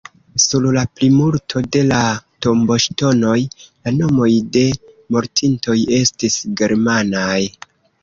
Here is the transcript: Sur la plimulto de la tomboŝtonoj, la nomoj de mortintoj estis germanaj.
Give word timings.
Sur 0.43 0.63
la 0.77 0.85
plimulto 0.99 1.61
de 1.75 1.83
la 1.89 1.99
tomboŝtonoj, 2.47 3.37
la 3.69 3.95
nomoj 4.01 4.33
de 4.59 4.67
mortintoj 5.15 5.81
estis 6.03 6.43
germanaj. 6.65 7.41